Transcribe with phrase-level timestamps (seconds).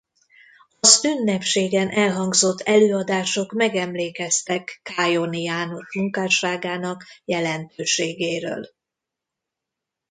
[0.79, 8.69] Az ünnepségen elhangzott előadások megemlékeztek Kájoni János munkásságának jelentőségéről.